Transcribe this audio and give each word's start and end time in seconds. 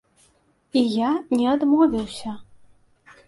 І 0.81 0.81
я 0.99 1.11
не 1.41 1.45
адмовіўся! 1.51 2.31